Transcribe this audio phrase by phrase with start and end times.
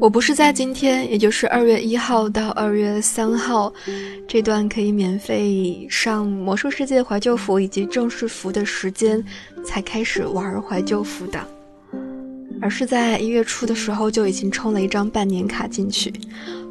[0.00, 3.70] 我不是在今天，也就是二月一号到二月三号
[4.26, 9.22] 这段可以免费上魔兽世界怀旧服以及正式服的时间
[9.62, 11.38] 才开始玩怀旧服的，
[12.62, 16.10] 而是在一月初的时候就已经充了一张半年卡进去，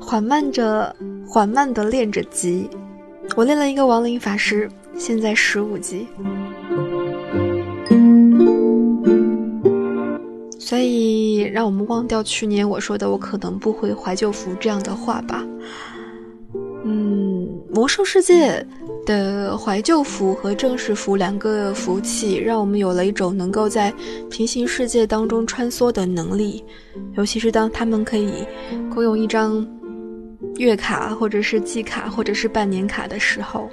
[0.01, 0.95] 缓慢着、
[1.27, 2.67] 缓慢的练着级。
[3.35, 4.67] 我练了一个亡灵法师，
[4.97, 6.07] 现在十五级。
[10.69, 15.43] 所以，让我们忘掉去年我说的“我可能不会怀旧服”这样的话吧。
[16.85, 18.63] 嗯，魔兽世界
[19.03, 23.91] 的怀旧服和正式服两个服务器，让我们有了一种能够在
[24.29, 26.63] 平行世界当中穿梭的能力。
[27.17, 28.31] 尤其是当他们可以
[28.93, 29.67] 共用一张
[30.57, 33.67] 月卡，或者是季卡，或者是半年卡的时候。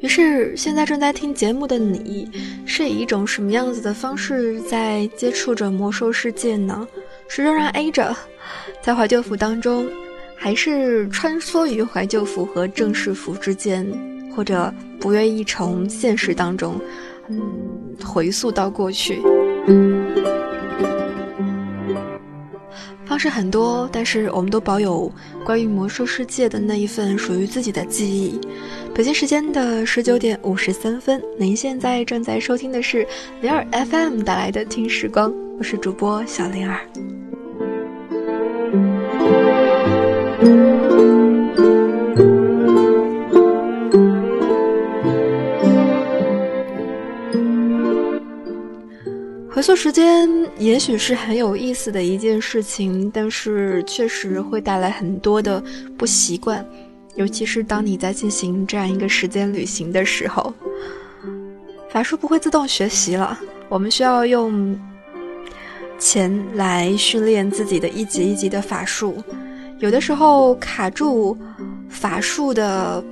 [0.00, 2.30] 于是，现在正在听节目的你，
[2.64, 6.86] 是以一种什么样子的方式在接触着魔兽世界呢？
[7.28, 8.16] 是仍然 A 着，
[8.80, 9.86] 在怀旧服当中，
[10.36, 13.86] 还是穿梭于怀旧服和正式服之间，
[14.34, 16.80] 或者不愿意从现实当中，
[17.28, 17.42] 嗯，
[18.04, 19.20] 回溯到过去？
[23.08, 25.10] 方式很多，但是我们都保有
[25.42, 28.38] 关于魔兽世界的那一份属于自己的记忆。
[28.94, 33.06] 北京时间的十九点五十三分，您现在正在收听的是
[33.40, 36.78] 灵儿 FM 带来的听时光，我是主播小灵儿。
[49.58, 55.60] 回溯时间也许是很有意思的一件事情，但是确实会带来很多的
[55.96, 56.64] 不习惯，
[57.16, 60.54] 尤其是当你在进行这样一个时间旅行的时候。
[61.90, 63.36] 法术不会自动学习了，
[63.68, 64.78] 我们需要用
[65.98, 69.16] 钱来训练自己的一级一级的法术。
[69.80, 71.36] 有的时候卡住
[71.88, 73.02] 法术的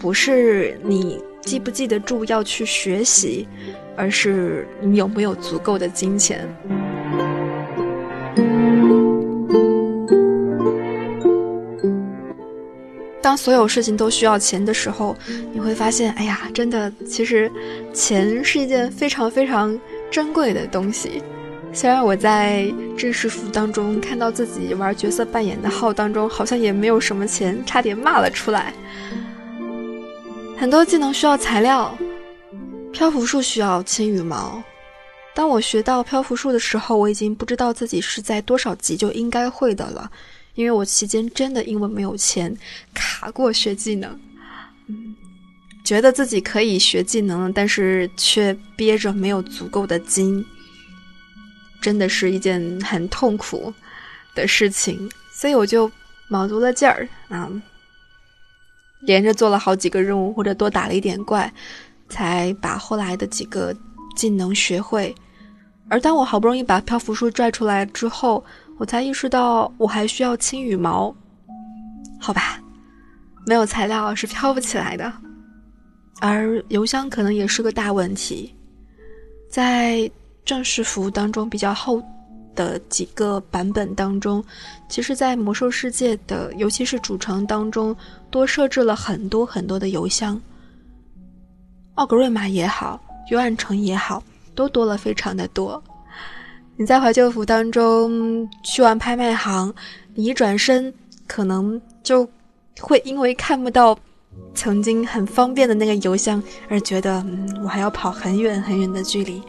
[0.00, 3.48] 不是你记不记得住要去学习。
[3.98, 6.48] 而是你有没有足够的金钱？
[13.20, 15.14] 当所有事情都需要钱的时候，
[15.52, 17.50] 你会发现，哎呀，真的，其实
[17.92, 19.78] 钱是一件非常非常
[20.10, 21.22] 珍贵的东西。
[21.70, 28.72] 虽然我在正式服当中看到自己玩角色扮演的号当中好像也没有什么钱，差点骂了出来。
[30.56, 31.94] 很多技能需要材料。
[32.98, 34.60] 漂浮术需要轻羽毛。
[35.32, 40.10] 当我学到漂浮术的时候，我已经不知道自己是在多少级就应该会的了，
[40.56, 42.52] 因为我期间真的因为没有钱
[42.92, 44.20] 卡过学技能。
[44.88, 45.14] 嗯，
[45.84, 50.44] 觉得自己可以学技能，但是却憋着没有足够的金，
[51.80, 53.72] 真的是一件很痛苦
[54.34, 55.08] 的事情。
[55.32, 55.88] 所以我就
[56.26, 57.48] 卯足了劲儿啊，
[59.02, 61.54] 连着做了好几个任务，或者多打了一点怪。
[62.08, 63.74] 才把后来的几个
[64.16, 65.14] 技能学会，
[65.88, 68.44] 而当我好不容易把漂浮术拽出来之后，
[68.78, 71.14] 我才意识到我还需要轻羽毛。
[72.20, 72.60] 好吧，
[73.46, 75.12] 没有材料是飘不起来的，
[76.20, 78.54] 而邮箱可能也是个大问题。
[79.48, 80.10] 在
[80.44, 82.02] 正式服当中比较厚
[82.54, 84.44] 的几个版本当中，
[84.88, 87.94] 其实，在魔兽世界的尤其是主城当中，
[88.30, 90.40] 多设置了很多很多的邮箱。
[91.98, 94.22] 奥格瑞玛也好，幽暗城也好，
[94.54, 95.82] 都多了非常的多。
[96.76, 99.74] 你在怀旧服当中去完拍卖行，
[100.14, 100.94] 你一转身，
[101.26, 102.24] 可能就
[102.80, 103.98] 会因为看不到
[104.54, 109.42] 曾经很方便的那个邮箱，而觉得嗯，我还要跑很远很远的距离。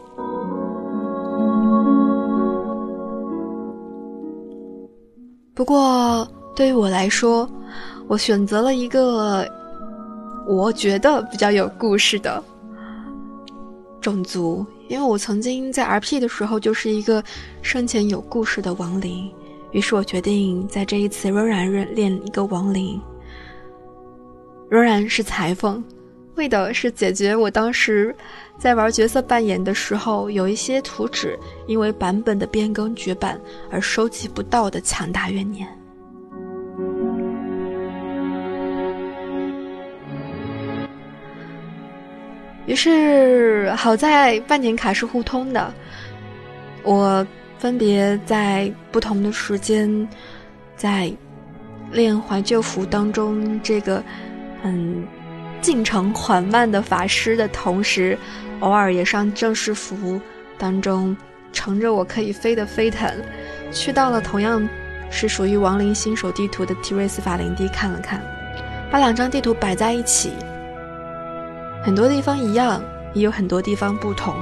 [5.54, 7.48] 不过对于我来说，
[8.08, 9.48] 我选择了一个。
[10.50, 12.42] 我觉得比较有故事的
[14.00, 17.22] 种族，因为我曾经在 RP 的时候就是一个
[17.62, 19.32] 生前有故事的亡灵，
[19.70, 23.00] 于是我决定在这一次仍然练练一个亡灵，
[24.68, 25.80] 仍然是裁缝，
[26.34, 28.12] 为的是解决我当时
[28.58, 31.38] 在玩角色扮演的时候有一些图纸
[31.68, 35.68] 因为版本的变更绝版而收集不到的强大怨念。
[42.70, 45.74] 于是，好在半年卡是互通的。
[46.84, 47.26] 我
[47.58, 50.08] 分别在不同的时间，
[50.76, 51.12] 在
[51.90, 54.00] 练怀旧服当中，这个
[54.62, 55.02] 嗯
[55.60, 58.16] 进程缓慢的法师的同时，
[58.60, 60.20] 偶尔也上正式服
[60.56, 61.16] 当中，
[61.52, 63.16] 乘着我可以飞的飞毯，
[63.72, 64.64] 去到了同样
[65.10, 68.22] 是属于亡灵新手地图的提瑞斯法林地看了看，
[68.92, 70.30] 把两张地图摆在一起，
[71.82, 72.82] 很多地方一样，
[73.14, 74.34] 也有很多地方不同。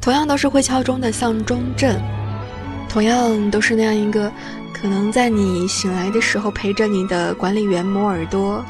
[0.00, 2.00] 同样都是会敲钟的丧钟镇，
[2.88, 4.30] 同样都是那样一个
[4.72, 8.64] 可能在你醒来的时候陪着你的管理员摩耳朵，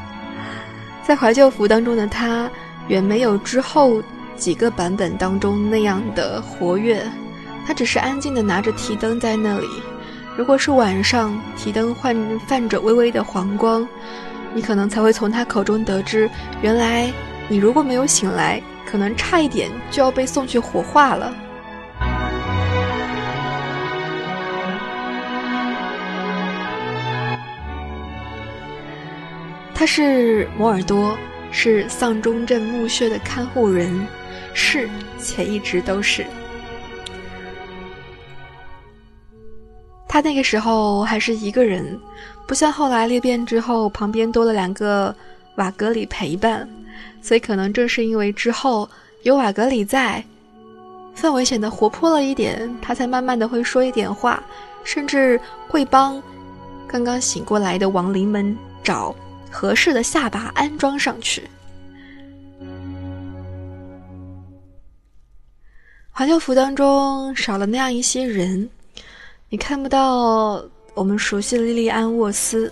[1.03, 2.49] 在怀旧服当中的他
[2.87, 4.01] 远没有之后
[4.35, 7.01] 几个版本当中那样的活跃，
[7.69, 9.67] 他只是安静的拿着提灯在那里。
[10.35, 13.87] 如果是晚上，提灯泛泛着微微的黄光，
[14.55, 16.27] 你可能才会从他口中得知，
[16.63, 17.13] 原来
[17.47, 18.59] 你如果没有醒来。
[18.87, 21.31] 可能差一点就要被送去火化了。
[29.75, 31.15] 他是摩尔多，
[31.51, 34.07] 是丧钟镇墓穴的看护人，
[34.55, 34.89] 是
[35.19, 36.25] 且一直都是。
[40.19, 41.97] 他那个时候还是一个人，
[42.45, 45.15] 不像后来裂变之后，旁边多了两个
[45.55, 46.67] 瓦格里陪伴。
[47.21, 48.89] 所以，可能正是因为之后
[49.23, 50.21] 有瓦格里在，
[51.15, 54.43] 氛围显得活泼了一点，他才慢慢的会说一点话，
[54.83, 55.39] 甚至
[55.69, 56.21] 会帮
[56.85, 59.15] 刚刚醒过来的亡灵们找
[59.49, 61.43] 合适的下巴安装上去。
[66.11, 68.69] 怀旧服当中少了那样一些人，
[69.51, 70.63] 你看不到
[70.93, 72.71] 我们熟悉的莉莉安沃斯。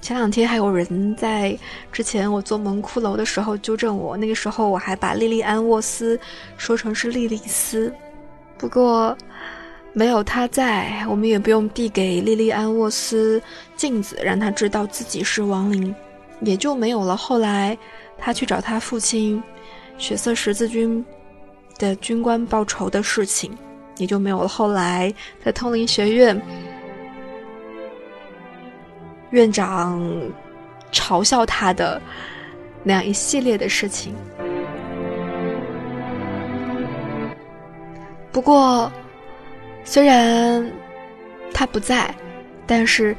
[0.00, 1.58] 前两天还有人在
[1.90, 6.18] 之前我做蒙骷髅的时候纠正我，那个时候我还把莉莉安沃斯
[6.56, 7.92] 说成是莉莉丝，
[8.56, 9.18] 不过
[9.92, 13.42] 没有他在，我们也不用递给莉莉安沃斯
[13.74, 15.92] 镜子，让他知道自己是亡灵，
[16.42, 17.76] 也就没有了后来
[18.16, 19.42] 他去找他父亲
[19.98, 21.04] 血色十字军
[21.78, 23.50] 的军官报仇的事情，
[24.00, 25.12] 也就没有了后来
[25.44, 26.40] 在通灵学院。
[29.30, 30.02] 院长
[30.90, 32.02] 嘲笑他的
[32.82, 34.12] 那样一系列的事情。
[38.32, 38.90] 不过，
[39.84, 40.68] 虽然
[41.52, 42.12] 他不在，
[42.66, 43.14] 但是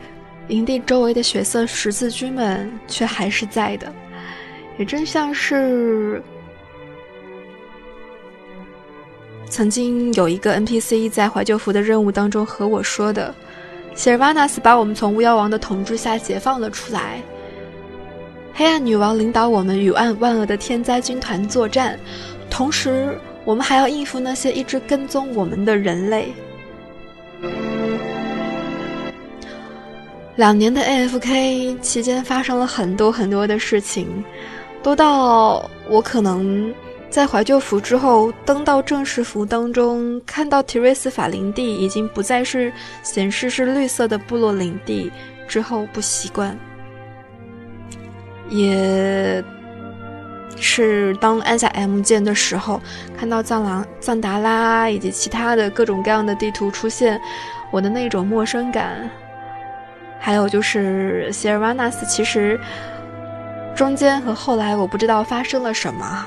[0.48, 3.94] 营地周围的血色十字军们却还是在的。
[4.78, 6.22] 也正像是
[9.52, 13.36] 曾经有一个 NPC 在怀旧服的任务当中和我说的。
[13.94, 17.22] 希尔瓦纳斯把我们从巫妖王的统治下解放了出来。
[18.54, 22.00] 黑暗女王领导我们与万万恶的天灾军团作战，
[22.50, 26.32] 同时我们还要应付那些一直跟踪我们的人类。
[30.38, 34.24] 两年的 AFK 期间发生了很多很多的事情，
[34.82, 36.74] 多到我可能。
[37.12, 42.72] 在怀旧服之后登到正式服当中，看到提瑞斯法林地已经不再是
[43.04, 45.12] 显示是绿色的部落领地
[45.46, 46.58] 之后不习惯，
[48.48, 49.44] 也
[50.56, 52.82] 是当按下 M 键的时候，
[53.20, 57.20] 看到藏狼藏达拉以及其他的各种各样的地图出现，
[57.72, 59.10] 我的那种陌生感，
[60.18, 62.58] 还有就是希尔瓦纳斯，其实
[63.76, 66.26] 中间和后来我不知道发生了什么。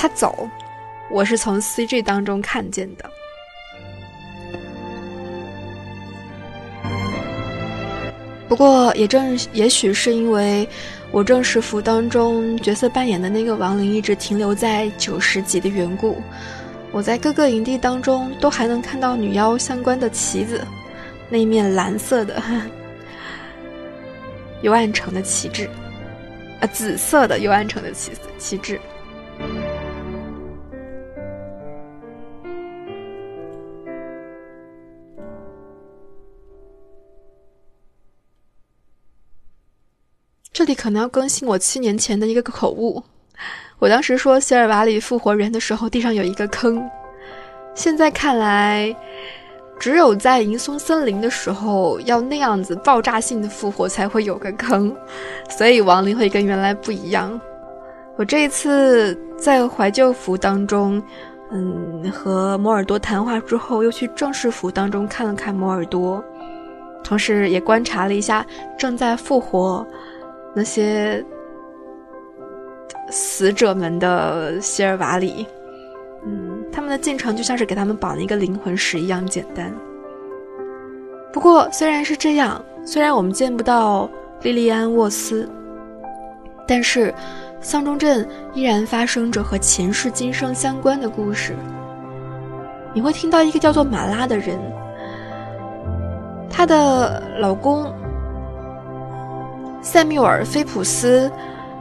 [0.00, 0.48] 他走，
[1.10, 3.04] 我是从 CG 当中看见的。
[8.48, 10.66] 不过，也正也许是因为
[11.10, 16.16] 我正式服当中角色扮演的那个亡灵一直停留在九十级的缘故，
[16.92, 20.66] 我在各个营地当中都还能看到女妖相关的旗子，
[21.28, 22.42] 那面蓝色的
[24.64, 25.68] 幽暗城的旗帜，
[26.60, 28.80] 啊，紫色的幽暗城的旗旗帜。
[40.70, 43.02] 里可能要更新我七年前的一个口误。
[43.80, 46.82] 我当时说希尔瓦里复活人的时候，地上有一个坑。
[47.74, 48.94] 现在看来，
[49.78, 54.94] 只有在银松森林的时候，要那样子爆炸性的复活才会有个坑，
[55.48, 57.40] 所以亡灵会跟原来不一样。
[58.16, 61.02] 我这一次在怀旧服当中，
[61.50, 66.22] 嗯，和摩尔多谈话之后，又去正式服当中看了看摩尔多，
[67.02, 68.44] 同时也观察了一下
[68.76, 69.86] 正在复活。
[70.54, 71.24] 那些
[73.10, 75.46] 死者们的希尔瓦里，
[76.24, 79.72] 嗯，他们的进程就像是给他们绑了一个灵魂石一样简单。
[81.32, 84.10] 不过，虽然是这样，虽然我们见不到
[84.42, 85.48] 莉莉安·沃斯。
[86.66, 87.12] 但是，
[87.60, 91.52] 丧钟镇依然发生着和前世今生相关的故事。
[92.94, 94.56] 你会听到一个叫做马拉的人，
[96.48, 97.92] 她的老公
[99.82, 101.30] 塞缪尔·菲普斯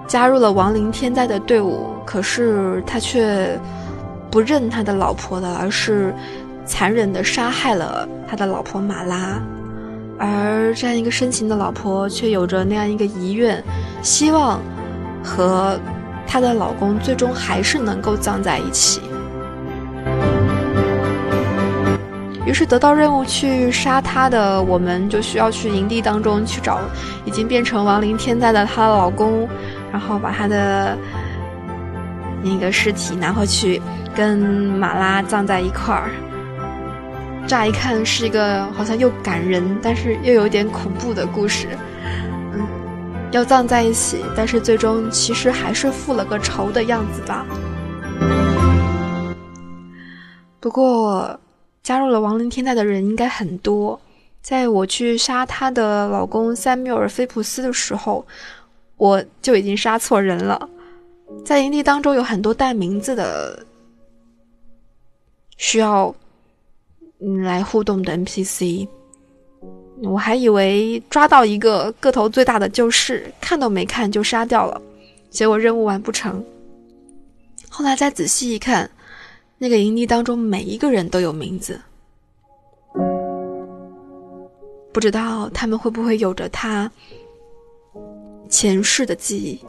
[0.08, 3.60] 加入了亡灵天灾的队伍，可是他却
[4.32, 6.14] 不认他的老婆了，而是
[6.66, 9.42] 残忍地杀害了他的老婆马拉。
[10.18, 13.64] 而这样一个深情的老婆，却有着那样一个遗愿，
[14.02, 14.60] 希望
[15.24, 15.80] 和
[16.28, 19.02] 她的老公最终还是能够葬在一起。
[22.50, 26.80] 于是得到任务去杀他的我们，就需要去营地当中去找
[27.24, 29.48] 已经变成亡灵天灾的她的老公，
[29.92, 30.98] 然后把她的
[32.42, 33.80] 那个尸体拿回去
[34.16, 36.10] 跟马拉葬在一块儿。
[37.46, 41.68] 乍一看是一个好像又感人，但是又有点恐怖的故事。
[42.52, 42.68] 嗯，
[43.30, 47.46] 要葬在一起，但是最终其实还是复了个仇的样子吧。
[50.60, 51.40] 不过。
[51.82, 54.00] 加入了亡灵天灾的人应该很多。
[54.42, 58.26] 在我去杀她的老公塞缪尔·菲普斯的时候，
[58.96, 60.70] 我就已经杀错人了。
[61.46, 63.64] 在营地当中有很多带名字的
[65.58, 66.14] 需要
[67.20, 68.88] 嗯来互动的 NPC，
[70.02, 74.82] 我还以为抓到一个个头最大的就是，看都没看就杀掉了，
[75.30, 76.44] 结果任务完不成。
[77.68, 78.90] 后来再仔细一看。
[79.62, 81.80] 那个营地当中，每一个人都有名字，
[84.94, 86.90] 不知道他们会不会有着他
[88.48, 89.60] 前世的记忆。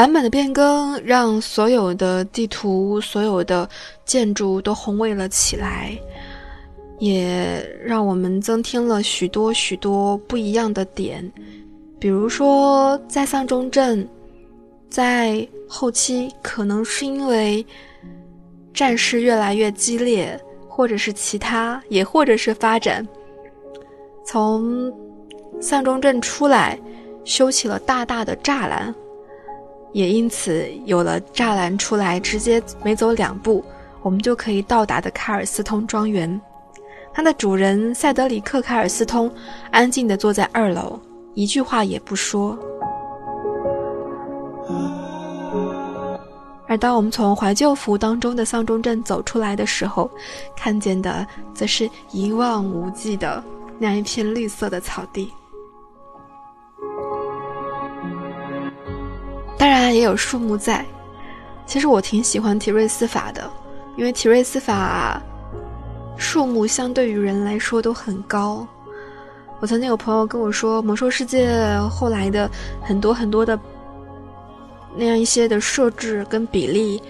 [0.00, 3.68] 版本的变更让所有的地图、所有的
[4.06, 5.94] 建筑都宏伟了起来，
[6.98, 11.30] 也让我们增添了许多许多不一样的点。
[11.98, 14.08] 比如说，在丧钟镇，
[14.88, 17.62] 在后期可能是因为
[18.72, 23.06] 战事越来越激烈，或者是其他，也或者是发展，
[24.24, 24.90] 从
[25.60, 26.80] 丧钟镇出来，
[27.22, 28.94] 修起了大大的栅栏。
[29.92, 33.64] 也因此有了栅栏出来，直接没走两步，
[34.02, 36.40] 我们就可以到达的卡尔斯通庄园。
[37.12, 39.30] 它的主人塞德里克·卡尔斯通
[39.70, 40.98] 安静地坐在二楼，
[41.34, 42.56] 一句话也不说。
[46.68, 50.08] 而当我们从怀旧服当中的丧钟镇走出来的时候，
[50.56, 53.42] 看见的则是一望无际的
[53.76, 55.32] 那一片绿色的草地。
[59.60, 60.82] 当然也有树木在。
[61.66, 63.48] 其实我挺喜欢提瑞斯法的，
[63.94, 65.20] 因为提瑞斯法
[66.16, 68.66] 树木相对于人来说都很高。
[69.60, 72.50] 我曾经有朋友跟我说，魔兽世界后来的
[72.80, 73.60] 很多很多的
[74.96, 77.02] 那样一些的设置跟比例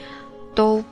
[0.52, 0.82] 都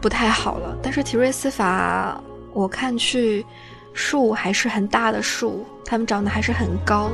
[0.00, 0.74] 不太好了。
[0.82, 2.18] 但是提瑞斯法，
[2.54, 3.44] 我看去
[3.92, 7.10] 树还是很大的树，它们长得还是很高，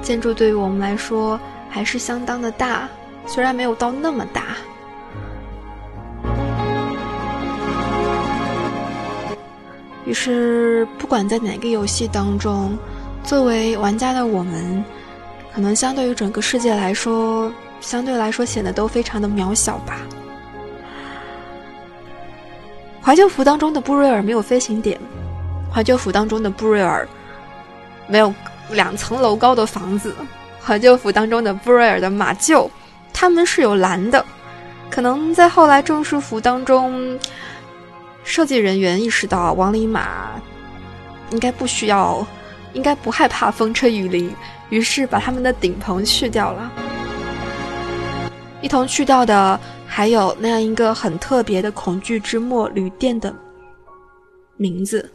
[0.00, 1.38] 建筑对于我们来说
[1.68, 2.88] 还是相当的大。
[3.26, 4.42] 虽然没有到那么大，
[10.04, 12.78] 于是不管在哪个游戏当中，
[13.22, 14.82] 作为玩家的我们，
[15.52, 19.98] 可能相对于整个世界来说，相对来说显得都非常的渺小吧。
[23.02, 24.98] 怀旧服当中的布瑞尔没有飞行点，
[25.72, 27.06] 怀旧服当中的布瑞尔
[28.06, 28.32] 没有
[28.70, 30.14] 两层楼高的房子，
[30.64, 32.70] 怀旧服当中的布瑞尔的马厩。
[33.18, 34.22] 他们是有蓝的，
[34.90, 37.18] 可能在后来正式服当中，
[38.22, 40.38] 设计人员意识到亡灵马
[41.30, 42.24] 应该不需要，
[42.74, 44.30] 应该不害怕风吹雨淋，
[44.68, 46.70] 于是把他们的顶棚去掉了。
[48.60, 53.34] 一同去掉的还有那样一个很特别的恐惧之末旅店的
[54.58, 55.10] 名字。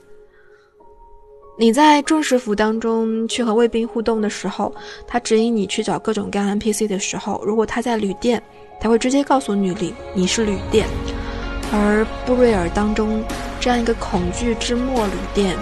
[1.58, 4.74] 你在正式服当中去和卫兵互动的时候，
[5.06, 8.42] 他指引你去找各种各样 NPC 的时候，如果他在旅店，
[8.80, 10.88] 他会直接告诉你你你是旅店。
[11.74, 13.22] 而布瑞尔当中
[13.60, 15.56] 这样一个恐惧之末旅店，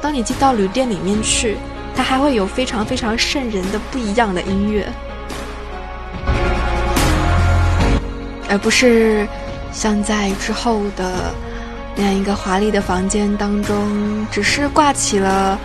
[0.00, 1.56] 当你进到旅店里面去，
[1.96, 4.86] 它还会有非常非常瘆人的不一样的音乐，
[8.48, 9.26] 而不是
[9.72, 11.34] 像在之后的。
[12.00, 15.58] 那样一个华丽的房间当中，只是挂起了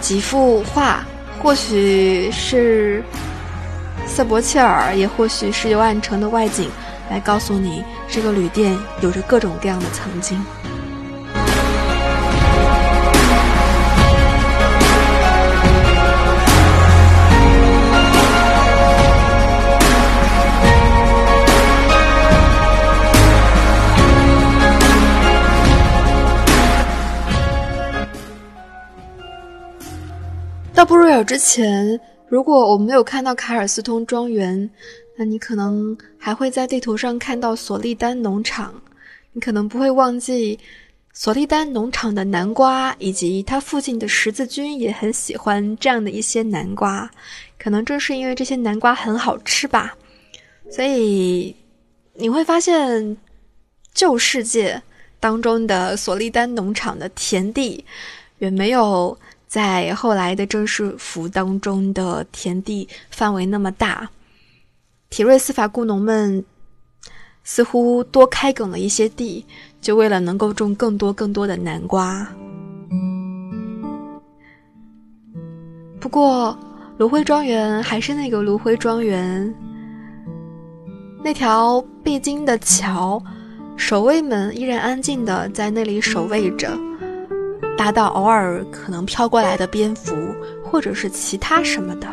[0.00, 1.04] 几幅画，
[1.40, 3.00] 或许是
[4.08, 6.68] 瑟伯切尔，也或许是由暗城的外景
[7.08, 10.44] 来告诉你，这个旅店有着各种各样的曾经。
[30.92, 34.68] 布瑞尔之前，如果我没有看到卡尔斯通庄园，
[35.16, 38.74] 那你可能还会在地图上看到索利丹农场。
[39.32, 40.58] 你可能不会忘记
[41.14, 47.10] 索利丹农场的南瓜，以及它附近的十字军也很喜欢这样的一些南瓜。
[47.58, 49.96] 可能正是因为这些南瓜很好吃吧，
[50.70, 51.56] 所以
[52.12, 53.16] 你会发现
[53.94, 54.82] 旧世界
[55.18, 57.82] 当中的索利丹农场的田地
[58.40, 59.18] 远没有。
[59.52, 64.08] 在后来的正式服当中的田地范围那么大，
[65.10, 66.42] 提瑞斯法雇农们
[67.44, 69.44] 似乎多开垦了一些地，
[69.78, 72.26] 就为了能够种更多更多的南瓜。
[76.00, 76.58] 不过，
[76.96, 79.54] 芦荟庄园还是那个芦荟庄园，
[81.22, 83.22] 那条必经的桥，
[83.76, 86.74] 守卫们依然安静的在那里守卫着。
[87.76, 90.14] 大到偶尔可能飘过来的蝙蝠，
[90.62, 92.08] 或者是其他什么的。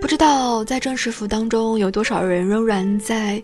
[0.00, 3.42] 不知道在正式服当中有多少人仍然在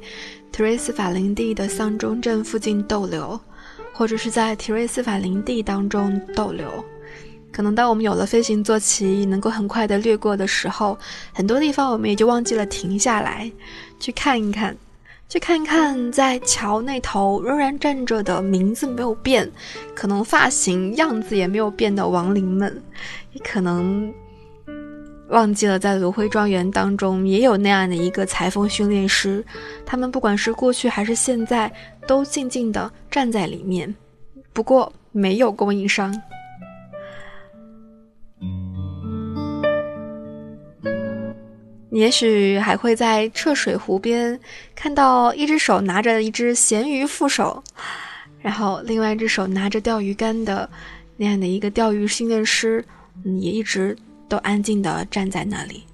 [0.50, 3.38] 提瑞斯法林地的丧钟镇附近逗留，
[3.92, 6.66] 或者是在提瑞斯法林地当中逗留。
[7.54, 10.99] 可能当我们有了飞行坐骑，能够很快的掠过的时候，
[11.32, 13.49] 很多地方我们也就忘记了停下来，
[14.00, 14.76] 去看一看，
[15.28, 19.48] 去看一看，在桥那头仍然站着的名字没有变，
[19.94, 22.83] 可能发型样子也没有变的亡灵们，
[23.33, 24.12] 也可能
[25.28, 29.44] 忘记了在芦荟庄园当中也有那样的一个裁缝训练师，
[29.87, 31.72] 他们不管是过去还是现在，
[32.05, 33.94] 都静静的站在里面，
[34.52, 36.12] 不过没有供应商。
[41.94, 44.38] 也许还会在掣水湖边
[44.74, 47.62] 看到一只手拿着一只咸鱼副手，
[48.40, 50.68] 然后另外一只手拿着钓鱼竿的
[51.16, 52.85] 那样的一个钓鱼训练师，
[53.22, 53.96] 也一直
[54.28, 55.85] 都安静的站在那里。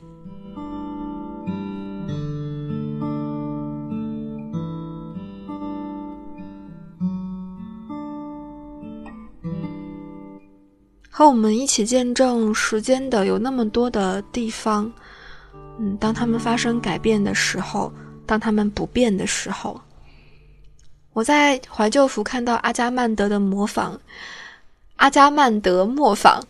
[11.11, 14.91] 和我们一起见证时间的有那么多的地方。
[15.83, 17.91] 嗯，当他们发生改变的时候，
[18.27, 19.81] 当他们不变的时候，
[21.15, 23.99] 我在怀旧服看到阿加曼德的模仿，
[24.97, 26.45] 阿加曼德磨坊，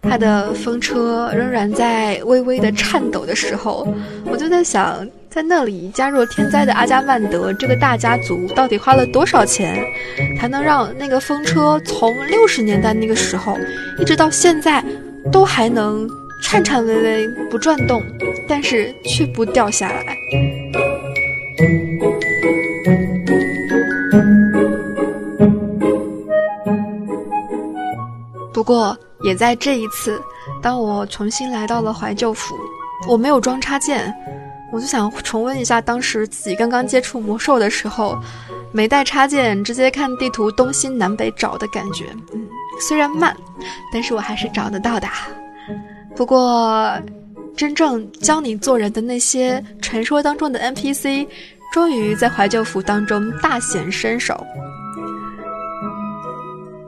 [0.00, 3.84] 他的风车仍然在微微的颤抖的时候，
[4.24, 9.76] 我就在想，在那里加入天灾的阿加曼德这个大家族，到底花了多少钱，
[10.38, 13.58] 才能让那个风车从六十年代那个时候，
[13.98, 14.84] 一直到现在，
[15.32, 16.08] 都还能。
[16.42, 18.02] 颤颤巍巍不转动，
[18.48, 20.16] 但是却不掉下来。
[28.52, 30.20] 不过，也在这一次，
[30.62, 32.56] 当我重新来到了怀旧府，
[33.08, 34.12] 我没有装插件，
[34.72, 38.18] 我就想重温一下当时自己刚刚接触魔兽的时候，
[38.72, 42.06] 没带插件，直接看地图东西南北找的感觉。
[42.32, 42.46] 嗯，
[42.80, 43.36] 虽然慢，
[43.92, 45.06] 但是我还是找得到的。
[46.18, 46.92] 不过，
[47.56, 51.24] 真正教你做人的那些传说当中的 NPC，
[51.72, 54.44] 终于在怀旧服当中大显身手。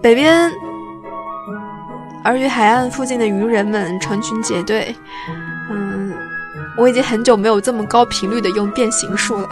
[0.02, 0.50] 北边，
[2.24, 4.92] 而于海岸附近的渔人们成群结队。
[5.70, 6.12] 嗯，
[6.76, 9.48] 我已经很久没有这么高频率的用变形术了。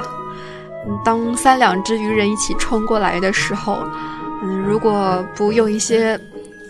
[1.05, 3.85] 当三两只鱼人一起冲过来的时候，
[4.43, 6.21] 嗯，如果不用一些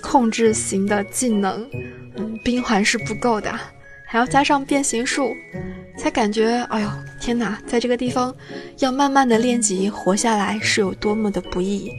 [0.03, 1.67] 控制型的技能。
[2.45, 3.53] 冰环是不够的，
[4.07, 5.35] 还要加上变形术，
[5.97, 6.89] 才感觉，哎呦，
[7.21, 7.59] 天哪！
[7.67, 8.35] 在这个地方，
[8.79, 11.93] 要慢慢的练级活下来是有多么的不易。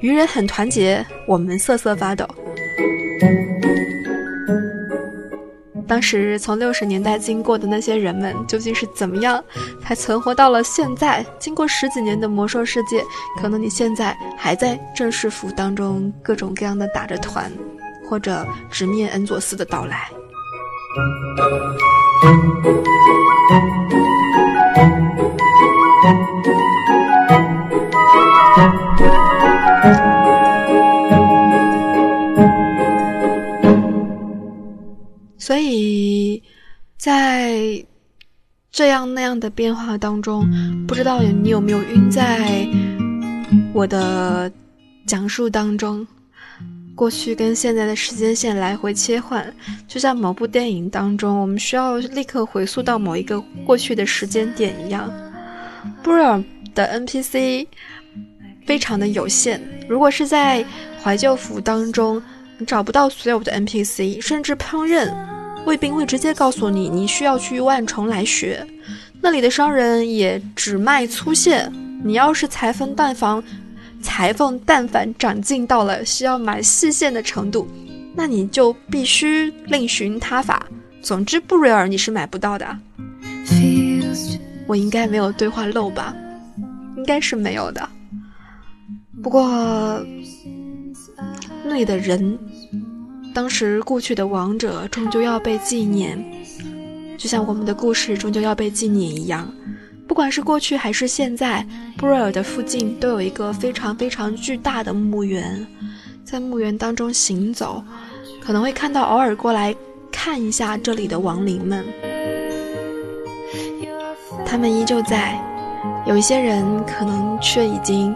[0.00, 2.28] 鱼人很团结，我们瑟瑟发抖。
[5.86, 9.44] 当时从六十年代经过的那些人们，究竟是怎么样
[9.82, 11.24] 才存活到了现在？
[11.38, 13.04] 经过十几年的魔兽世界，
[13.40, 17.52] 可能你现在还在正式服当中各种各样的打着团。
[18.12, 20.10] 或者直面恩佐斯的到来。
[35.38, 36.42] 所以
[36.98, 37.82] 在
[38.70, 40.46] 这样那样的变化当中
[40.86, 42.68] 不知道你有没有晕在
[43.72, 44.52] 我的
[45.06, 46.06] 讲述当中？
[46.94, 49.52] 过去跟现在的时间线来回切换，
[49.88, 55.12] 就像某部电影当中，我们需要立刻回溯到某一个过去的时间点一样。
[56.02, 56.42] 布瑞尔
[56.74, 57.66] 的 NPC
[58.66, 60.64] 非常的有限，如果是在
[61.02, 62.22] 怀旧服当中，
[62.58, 65.12] 你找不到所有的 NPC，甚至烹饪，
[65.64, 68.64] 卫兵会直接告诉你，你需要去万重来学。
[69.20, 71.72] 那里的商人也只卖粗线，
[72.04, 73.42] 你要是裁缝淡房。
[74.02, 77.66] 裁缝但凡长进到了需要买细线的程度，
[78.14, 80.66] 那你就必须另寻他法。
[81.00, 82.76] 总之，布瑞尔你是买不到的。
[84.66, 86.14] 我应该没有对话漏吧？
[86.96, 87.88] 应该是没有的。
[89.22, 90.04] 不过，
[91.64, 92.38] 那里的人，
[93.34, 96.22] 当时故去的王者终究要被纪念，
[97.18, 99.52] 就像我们的故事终究要被纪念一样。
[100.12, 105.66] 不管是过去还是现在，布瑞尔的附近都有一个非常非常巨大的墓园，
[106.22, 107.82] 在墓园当中行走，
[108.38, 109.74] 可能会看到偶尔过来
[110.10, 111.82] 看一下这里的亡灵们，
[114.44, 115.42] 他们依旧在，
[116.06, 118.14] 有一些人可能却已经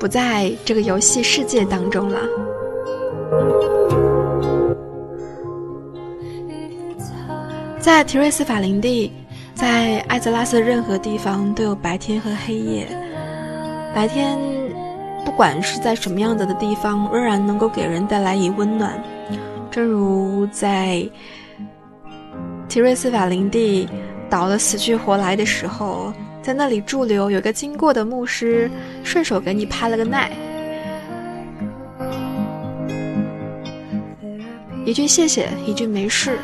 [0.00, 2.18] 不在这个游戏世界当中了，
[7.78, 9.12] 在提瑞斯法林地。
[9.54, 12.86] 在艾泽拉斯的任何地方都有白天和黑夜。
[13.94, 14.38] 白天，
[15.24, 19.02] 不管是在什么样子的地方，仍然能够给人带来以温暖。
[19.70, 21.06] 正如在
[22.68, 23.88] 提瑞斯法林地
[24.28, 28.70] 倒得死去活来的时候，在那里驻留，有个经过的牧师
[29.04, 30.30] 顺手给你拍了个奈，
[34.86, 36.38] 一句谢谢，一句没事。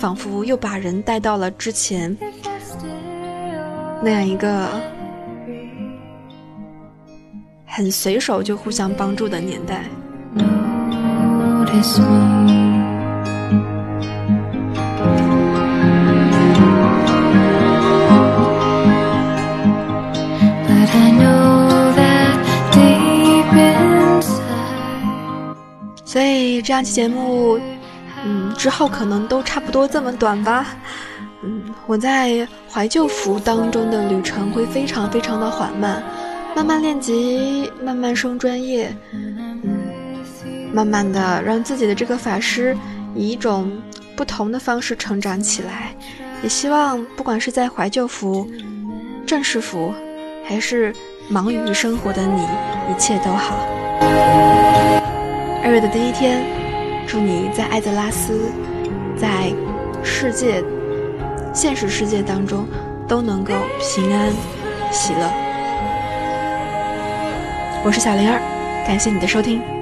[0.00, 2.16] 仿佛又把人带到了之前
[4.02, 4.66] 那样一个
[7.66, 9.84] 很随手就互相帮助的年代。
[26.06, 27.60] 所以这样期节目。
[28.56, 30.66] 之后可能都差不多这么短吧。
[31.42, 36.02] 嗯，我在怀旧服当中的旅程会非常非常的缓慢，
[36.54, 39.60] 慢慢练级，慢慢升专业，嗯，
[40.72, 42.76] 慢慢的让自己的这个法师
[43.14, 43.72] 以一种
[44.14, 45.94] 不同的方式成长起来。
[46.42, 48.46] 也希望不管是在怀旧服、
[49.26, 49.94] 正式服，
[50.44, 50.94] 还是
[51.28, 53.66] 忙于生活的你，一切都好。
[55.62, 56.59] 二月的第一天。
[57.06, 58.50] 祝你在艾泽拉斯，
[59.16, 59.52] 在
[60.02, 60.62] 世界、
[61.52, 62.66] 现实世界当中
[63.08, 64.30] 都能够平安、
[64.92, 65.30] 喜乐。
[67.84, 68.40] 我是小灵儿，
[68.86, 69.79] 感谢你的收听。